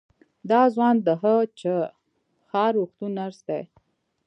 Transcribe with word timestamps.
دا 0.49 0.61
ځوان 0.73 0.95
د 1.05 1.07
هه 1.21 1.35
چه 1.59 1.73
ښار 2.47 2.71
روغتون 2.79 3.11
نرس 3.19 3.39
دی. 3.47 3.61